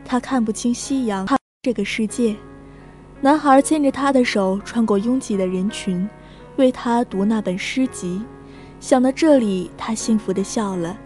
[0.04, 2.34] 她看不清夕阳，看这个世界。
[3.20, 6.08] 男孩牵着她的手，穿过拥挤的人群，
[6.56, 8.20] 为她读那本诗集。
[8.80, 10.98] 想到这里，她幸福地笑了。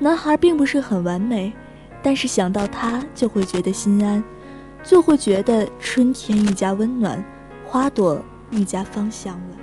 [0.00, 1.52] 男孩并不是很完美，
[2.02, 4.22] 但是想到他，就会觉得心安，
[4.82, 7.24] 就会觉得春天愈加温暖，
[7.64, 9.56] 花朵愈加芳香了。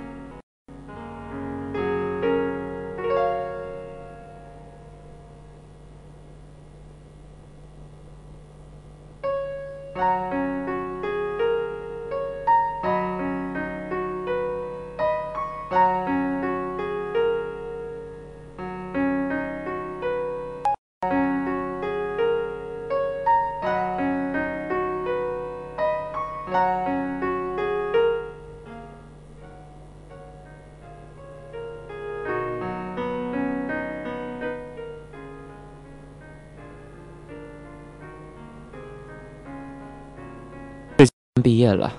[41.80, 41.92] 了，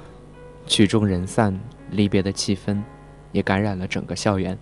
[0.65, 1.59] 曲终人散，
[1.89, 2.81] 离别的气氛
[3.33, 4.57] 也感染了整个校园。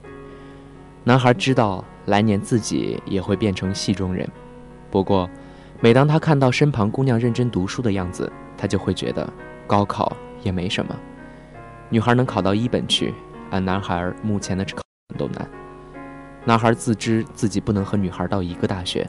[1.04, 4.28] 男孩知道来年自己也会变成戏中人，
[4.90, 5.30] 不过，
[5.80, 9.32] 每当他看到身旁姑娘认真读书的样子，他就会觉得
[9.68, 10.96] 高考也没什么。
[11.90, 13.14] 女孩能考到一本去，
[13.50, 14.82] 按男孩目前的考
[15.18, 15.48] 都难。
[16.46, 19.08] 男孩自知自己不能和女孩到一个大学，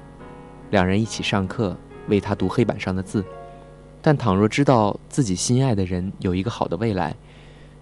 [0.70, 1.76] 两人一起上课，
[2.08, 3.24] 为他读黑板上的字。
[4.02, 7.14] 但倘若知道自己心爱的人有一个好的未来，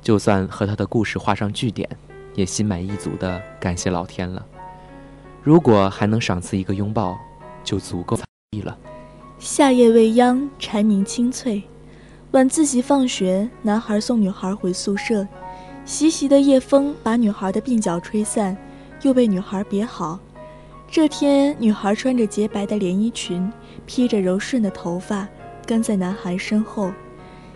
[0.02, 1.88] 就算和他的故事画上句点，
[2.34, 4.44] 也心满意足的感谢老天了。
[5.42, 7.16] 如果还能赏赐一个拥抱，
[7.62, 8.18] 就足够
[8.64, 8.76] 了。
[9.38, 11.62] 夏夜未央，蝉鸣清脆。
[12.32, 15.26] 晚自习放学，男孩送女孩回宿舍，
[15.84, 18.56] 习习的夜风把女孩的鬓角吹散，
[19.02, 20.18] 又被女孩别好。
[20.90, 23.50] 这天，女孩穿着洁白的连衣裙，
[23.86, 25.26] 披着柔顺的头发。
[25.68, 26.90] 跟在男孩身后，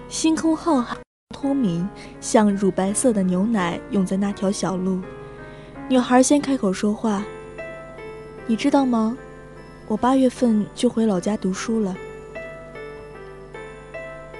[0.06, 0.98] 星空浩瀚
[1.34, 1.88] 通明，
[2.20, 5.00] 像乳白色的牛奶涌在那条小路。
[5.88, 7.24] 女孩先开口说话
[8.46, 9.16] ：“你知道吗？
[9.88, 11.96] 我八月份就回老家读书了。”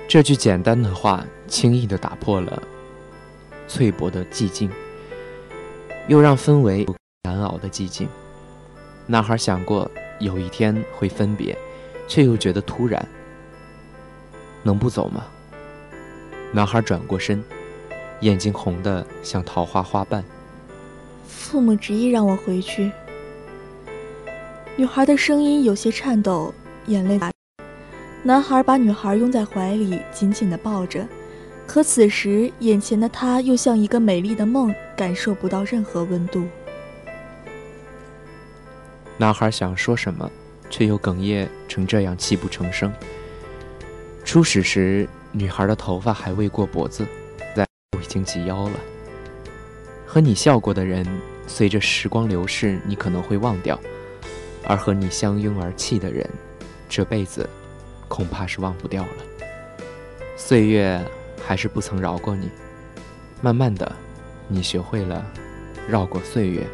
[0.07, 2.63] 这句简单的话，轻易地打破了
[3.67, 4.71] 脆薄的寂静，
[6.09, 6.87] 又让氛围
[7.23, 8.07] 难熬的寂静。
[9.07, 11.57] 男孩想过有一天会分别，
[12.07, 13.09] 却又觉得突然。
[14.63, 15.25] 能不走吗？
[16.53, 17.43] 男孩转过身，
[18.21, 20.23] 眼睛红得像桃花花瓣。
[21.27, 22.93] 父母执意让我回去。
[24.77, 26.55] 女孩的声音有些颤抖，
[26.87, 27.19] 眼泪。
[28.23, 31.07] 男孩把女孩拥在怀里，紧紧地抱着。
[31.67, 36.47] 可此时，眼前的她又像一个美丽的梦，感受不到任何温度。
[39.17, 40.31] 男孩想说什么，
[40.71, 42.93] 却又哽咽成这样，泣不成声。
[44.33, 47.07] 初始时，女孩的头发还未过脖子，
[47.55, 47.67] 在
[48.01, 48.81] 已经及腰了。
[50.07, 51.07] 和你笑过的人，
[51.47, 53.77] 随着时光流逝，你可能会忘掉；
[54.65, 56.27] 而和你相拥而泣的人，
[56.89, 57.47] 这辈子
[58.09, 59.45] 恐怕是忘不掉了。
[60.35, 60.99] 岁月
[61.45, 62.49] 还是不曾饶过你，
[63.43, 63.93] 慢慢的，
[64.49, 65.23] 你学会了
[65.87, 66.67] 绕过岁月。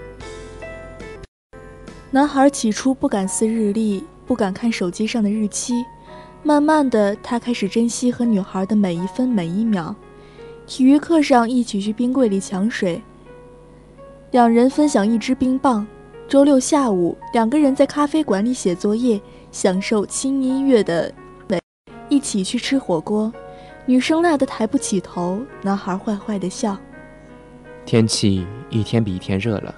[2.13, 5.75] 男孩起初不敢撕日历，不敢看手机上的日期，
[6.49, 9.95] 慢慢的，他开始珍惜和女孩的每一分每一秒。
[10.67, 13.03] 体育课上一起去冰柜里抢水，
[14.31, 15.87] 两人分享一支冰棒。
[16.27, 19.21] 周六下午，两个人在咖啡馆里写作业，
[19.53, 21.13] 享受轻音乐的
[21.49, 21.61] 美，
[22.09, 23.31] 一起去吃火锅。
[23.85, 26.79] 女生辣得抬不起头，男孩坏坏的笑。
[27.85, 29.75] 天气一天比一天热了。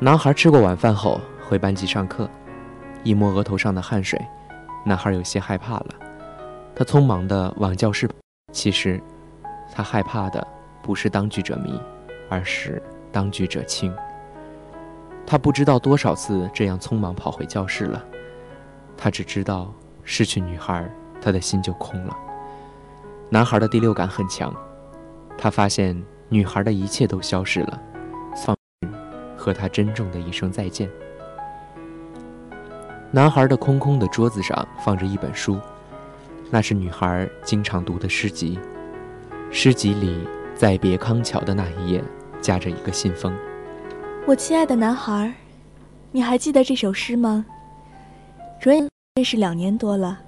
[0.00, 2.28] 男孩吃过晚饭后回班级上课，
[3.04, 4.20] 一摸额头上的汗水，
[4.84, 5.86] 男孩有些害怕了。
[6.74, 8.08] 他匆忙地往教室。
[8.52, 9.00] 其实，
[9.72, 10.46] 他害怕的
[10.82, 11.80] 不是当局者迷，
[12.28, 12.80] 而是
[13.10, 13.92] 当局者清。
[15.26, 18.04] 他不知道多少次这样匆忙跑回教室了。
[18.96, 19.72] 他只知道
[20.04, 20.88] 失去女孩，
[21.20, 22.16] 他的心就空了。
[23.30, 24.54] 男孩的第六感很强，
[25.36, 27.80] 他发现女孩的一切都消失了。
[28.36, 28.56] 放
[29.36, 30.88] 和他珍重的一声再见。
[33.14, 35.56] 男孩的空空的桌子上放着一本书，
[36.50, 38.58] 那是女孩经常读的诗集。
[39.52, 42.02] 诗集里，在别康桥的那一页，
[42.40, 43.32] 夹着一个信封。
[44.26, 45.32] 我亲爱的男孩，
[46.10, 47.46] 你还记得这首诗吗？
[48.60, 50.18] 转眼这是两年多了。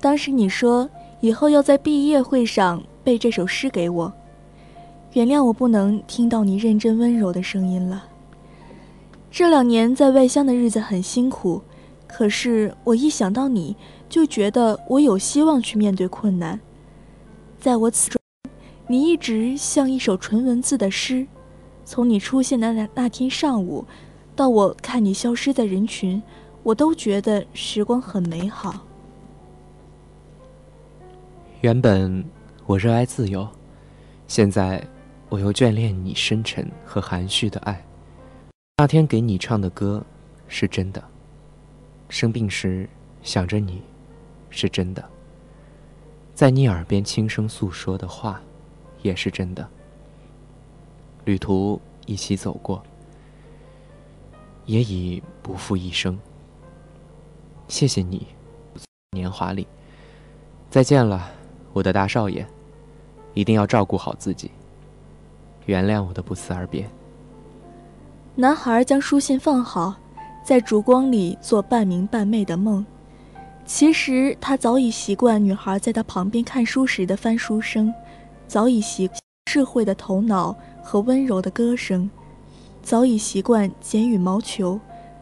[0.00, 0.88] 当时你说
[1.20, 4.10] 以后要在毕业会上背这首诗给我。
[5.12, 8.02] 原谅我不能听到你认真温柔的声音了。
[9.30, 11.60] 这两年在外乡的日子很辛苦，
[12.08, 13.76] 可是我一想到你，
[14.08, 16.58] 就觉得我有希望去面对困难。
[17.60, 18.20] 在我此中，
[18.86, 21.26] 你一直像一首纯文字的诗，
[21.84, 23.84] 从你出现的那那天上午，
[24.34, 26.20] 到我看你消失在人群，
[26.62, 28.86] 我都觉得时光很美好。
[31.60, 32.24] 原本
[32.66, 33.46] 我热爱自由，
[34.26, 34.82] 现在
[35.28, 37.84] 我又眷恋你深沉和含蓄的爱。
[38.78, 40.04] 那天给你唱的歌，
[40.46, 41.02] 是真的；
[42.08, 42.88] 生病时
[43.22, 43.82] 想着你，
[44.50, 45.02] 是真的；
[46.34, 48.40] 在你耳边轻声诉说的话，
[49.02, 49.68] 也是真的。
[51.24, 52.82] 旅途一起走过，
[54.64, 56.18] 也已不负一生。
[57.68, 58.26] 谢谢你，
[59.10, 59.68] 年华里，
[60.70, 61.30] 再见了，
[61.74, 62.46] 我的大少爷，
[63.34, 64.50] 一定要照顾好自己。
[65.66, 66.88] 原谅我的不辞而别。
[68.34, 69.94] 男孩将书信放好，
[70.48, 72.82] 在烛光里做半明半昧的梦。
[73.66, 77.92] 其实他早已习惯女孩在他旁边看书时的翻书声，
[78.46, 79.10] 早已习
[79.44, 82.08] 智慧的头脑和温柔的歌声，
[82.80, 84.80] 早已习惯捡羽毛球，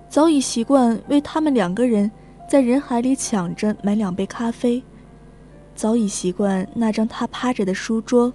[0.09, 2.09] 早已习惯为他们两个人
[2.49, 4.81] 在人海里抢着买两杯咖啡，
[5.75, 8.33] 早已习惯那张他趴着的书桌，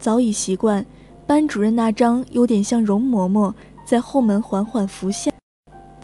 [0.00, 0.84] 早已习惯
[1.28, 3.54] 班主任那张有点像容嬷嬷。
[3.86, 5.32] 在后门缓缓浮现，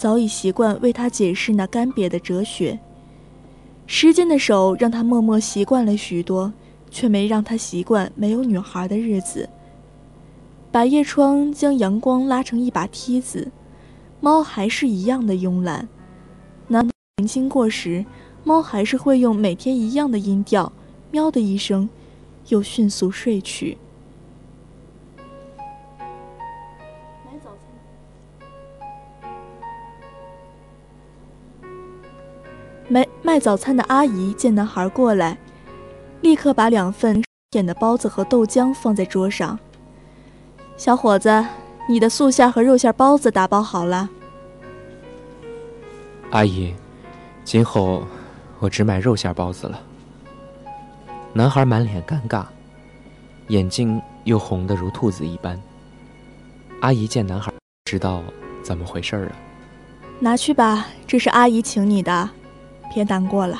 [0.00, 2.80] 早已习惯为他解释那干瘪的哲学。
[3.86, 6.50] 时间的手让他默默习惯了许多，
[6.90, 9.46] 却没让他习惯没有女孩的日子。
[10.72, 13.52] 百叶窗将阳光拉成一把梯子，
[14.20, 15.86] 猫还是一样的慵懒。
[16.68, 16.80] 那
[17.18, 18.06] 人经过时，
[18.42, 20.72] 猫还是会用每天一样的音调，
[21.10, 21.86] 喵的一声，
[22.48, 23.76] 又迅速睡去。
[32.90, 35.38] 卖卖早餐的阿姨见男孩过来，
[36.22, 39.56] 立刻把两份点的包子和豆浆放在桌上。
[40.76, 41.46] 小伙子，
[41.88, 44.10] 你的素馅和肉馅包子打包好了。
[46.32, 46.74] 阿姨，
[47.44, 48.02] 今后
[48.58, 49.80] 我只买肉馅包子了。
[51.32, 52.44] 男孩满脸尴尬，
[53.46, 55.56] 眼睛又红得如兔子一般。
[56.80, 57.52] 阿姨见男孩，
[57.84, 58.20] 知道
[58.64, 59.32] 怎么回事了。
[60.18, 62.28] 拿去吧，这是阿姨请你的。
[62.92, 63.58] 别难过了。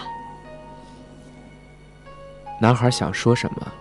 [2.61, 3.73] 男孩想说什么，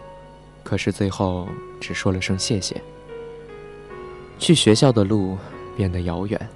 [0.63, 1.47] 可是最后
[1.81, 2.81] 只说了声谢谢。
[4.37, 5.37] 去学校的路
[5.75, 6.49] 变得遥远，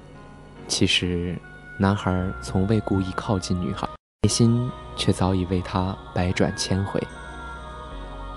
[0.69, 1.37] 其实
[1.77, 3.85] 男孩从未故意靠近女孩，
[4.21, 7.01] 内心却早已为她百转千回。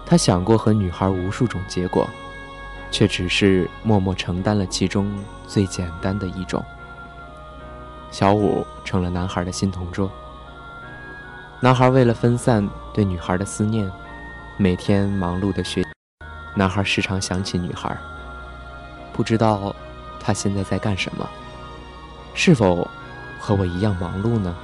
[0.04, 2.08] 他想过和女孩无数种结果，
[2.90, 5.12] 却只是默默承担了其中
[5.46, 6.64] 最简单的一种。
[8.10, 10.10] 小五成了男孩的新同桌。
[11.62, 13.90] 男孩为了分散对女孩的思念，
[14.58, 15.82] 每天忙碌的学。
[16.54, 17.96] 男孩时常想起女孩，
[19.10, 19.74] 不知道
[20.20, 21.26] 她现在在干什么，
[22.34, 22.86] 是否
[23.40, 24.54] 和我一样忙碌呢？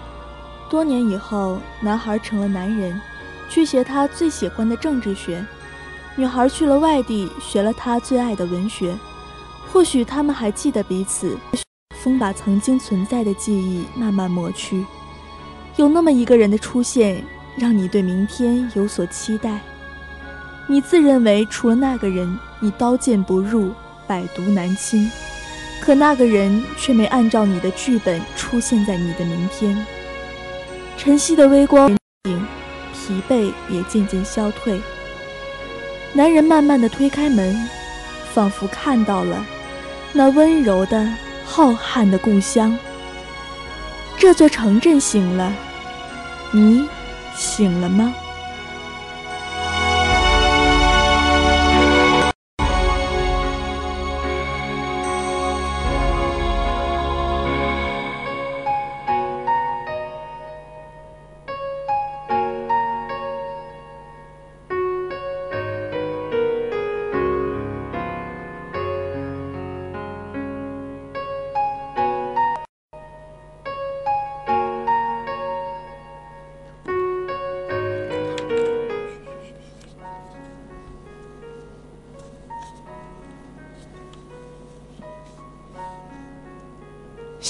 [0.69, 3.01] 多年以后，男孩成了男人，
[3.49, 5.43] 去学他最喜欢的政治学；
[6.15, 8.95] 女孩去了外地，学了他最爱的文学。
[9.73, 11.39] 或许他们还记得彼此。
[12.03, 14.85] 风把曾经存在的记忆慢慢抹去，
[15.77, 17.23] 有那么一个人的出现，
[17.57, 19.59] 让你对明天有所期待。
[20.67, 23.73] 你自认为除了那个人，你刀剑不入，
[24.07, 25.11] 百毒难侵，
[25.81, 29.87] 可那个人却没按照你的剧本出现在你的明天。
[30.97, 34.81] 晨曦的微光，疲惫也渐渐消退。
[36.13, 37.69] 男人慢慢的推开门，
[38.33, 39.45] 仿佛看到了
[40.13, 41.09] 那温柔的。
[41.45, 42.79] 浩瀚的故乡，
[44.23, 45.53] 这座城镇醒了，
[46.53, 46.89] 你
[47.35, 48.15] 醒了吗？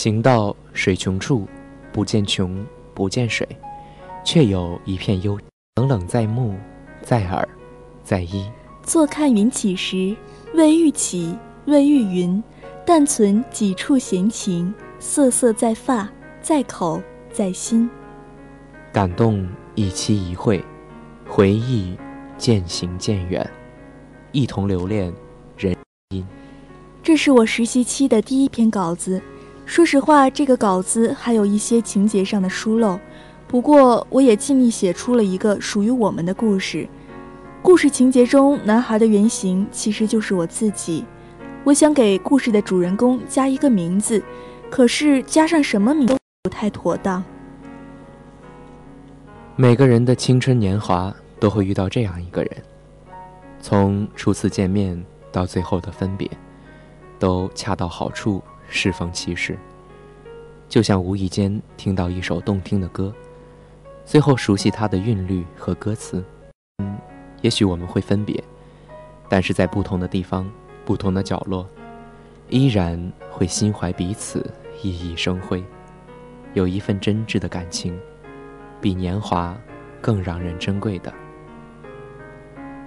[0.02, 1.46] 行到水穷处，
[1.92, 3.48] 不见穷，不见水，
[4.24, 5.38] 却有一片幽。
[5.76, 6.56] 冷冷在目，
[7.02, 7.48] 在耳，
[8.02, 8.50] 在衣。
[8.82, 10.16] 坐看云起时，
[10.54, 12.42] 未欲起，未欲云，
[12.84, 17.00] 但存几处闲情，瑟瑟在发，在口，
[17.30, 17.88] 在心。
[18.92, 20.60] 感动一期一会，
[21.28, 21.96] 回忆
[22.36, 23.48] 渐行渐远，
[24.32, 25.14] 一同留恋
[25.56, 25.72] 人
[26.08, 26.26] 音。
[27.04, 29.22] 这是我实习期的第一篇稿子。
[29.72, 33.00] 说实话，这个稿子还有一些情节上的疏漏，
[33.48, 36.86] 不过我也尽力写出了一个属于我们的故事。
[37.62, 41.06] 故事情节中，男孩的原型其实就是我自己。
[41.64, 44.22] 我想给故事的主人公加一个名字，
[44.70, 47.24] 可是加上什么名都不太妥当。
[49.56, 51.10] 每个人的青春年华
[51.40, 52.50] 都会遇到这样一个人，
[53.58, 55.02] 从初次见面
[55.32, 56.30] 到最后的分别，
[57.18, 58.42] 都恰到好处。
[58.72, 59.56] 适逢其时，
[60.66, 63.14] 就像无意间听到一首动听的歌，
[64.06, 66.24] 最后熟悉它的韵律和歌词。
[66.78, 66.96] 嗯，
[67.42, 68.42] 也许我们会分别，
[69.28, 70.50] 但是在不同的地方、
[70.86, 71.68] 不同的角落，
[72.48, 74.44] 依然会心怀彼此，
[74.80, 75.62] 熠熠生辉。
[76.54, 77.98] 有一份真挚的感情，
[78.80, 79.54] 比年华
[80.00, 81.12] 更让人珍贵的。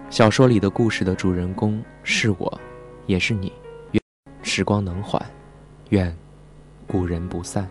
[0.10, 2.60] 小说里的故事的主人公是我，
[3.06, 3.54] 也是你。
[3.92, 4.02] 愿
[4.42, 5.24] 时光能缓。
[5.90, 6.16] 愿
[6.88, 7.70] 故人不散。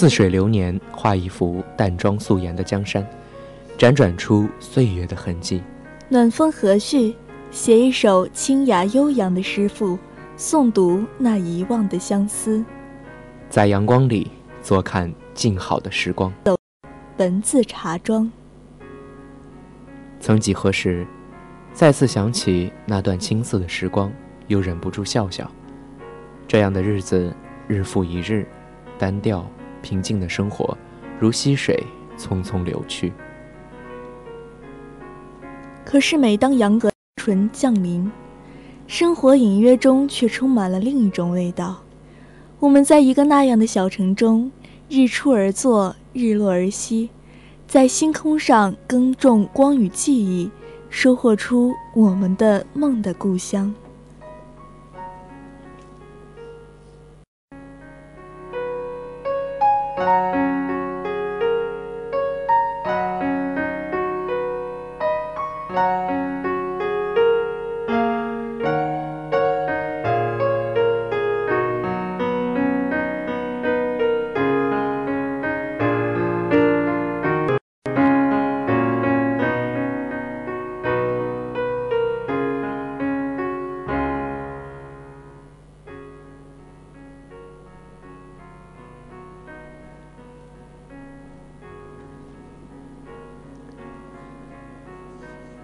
[0.00, 3.06] 似水流年，画一幅淡妆素颜的江山，
[3.76, 5.62] 辗转出岁月的痕迹。
[6.08, 7.14] 暖风和煦，
[7.50, 9.98] 写一首清雅悠扬的诗赋，
[10.38, 12.64] 诵读那遗忘的相思。
[13.50, 14.30] 在阳光里，
[14.62, 16.32] 坐看静好的时光。
[17.18, 18.32] 文字茶庄。
[20.18, 21.06] 曾几何时，
[21.74, 24.10] 再次想起那段青涩的时光，
[24.46, 25.46] 又忍不住笑笑。
[26.48, 27.30] 这样的日子，
[27.68, 28.46] 日复一日，
[28.98, 29.46] 单调。
[29.82, 30.76] 平静的生活，
[31.18, 31.82] 如溪水
[32.16, 33.12] 匆匆流去。
[35.84, 38.10] 可是每当阳格纯降临，
[38.86, 41.82] 生活隐约中却充满了另一种味道。
[42.58, 44.50] 我们在一个那样的小城中，
[44.88, 47.10] 日出而作，日落而息，
[47.66, 50.50] 在星空上耕种光与记忆，
[50.90, 53.74] 收获出我们的梦的故乡。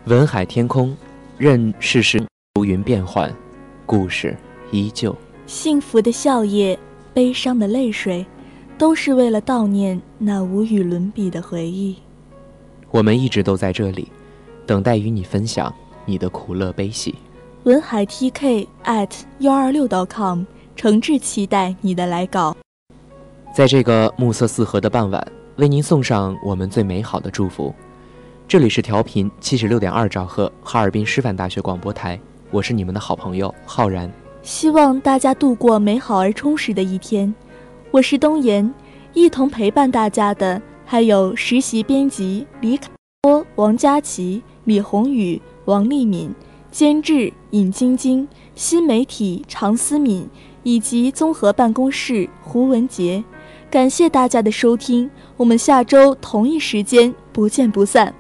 [0.07, 0.97] 文海天空，
[1.37, 3.35] 任世事如云变幻，
[3.85, 4.37] 故事
[4.71, 5.13] 依旧。
[5.49, 6.79] 幸福的笑靥，
[7.13, 8.25] 悲伤的泪水，
[8.79, 11.97] 都是为了悼念那无与伦比的回忆。
[12.93, 14.07] 我们一直都在这里，
[14.65, 17.13] 等待与你分享你的苦乐悲喜。
[17.65, 20.45] 文海 TK at 幺二六 .com，
[20.77, 22.57] 诚挚期待你的来稿。
[23.53, 27.75] 在这个暮色四合的傍晚，为您送上我们最美好的祝福。
[28.49, 32.19] 这里是调频七十六点二兆赫，哈尔滨师范大学广播台，
[32.53, 34.09] 我是你们的好朋友浩然。
[34.43, 37.35] 希望大家度过美好而充实的一天。
[37.91, 38.73] 我是东岩，
[39.15, 42.89] 一同陪伴大家的还有实习编辑李凯
[43.23, 46.33] 波、王佳琪、李宏宇、王丽敏，
[46.71, 50.31] 监制尹晶晶，新媒体常思敏
[50.63, 53.25] 以及综合办公室胡文杰。
[53.69, 58.15] 感谢大家的收听，我们下周同一时间不见不散。